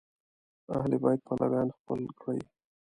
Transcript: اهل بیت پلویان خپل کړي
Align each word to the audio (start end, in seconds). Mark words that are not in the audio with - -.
اهل 0.77 0.91
بیت 1.03 1.19
پلویان 1.27 1.69
خپل 1.77 1.99
کړي 2.21 2.41